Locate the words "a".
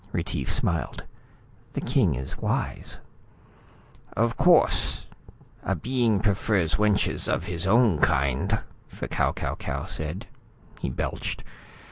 5.61-5.75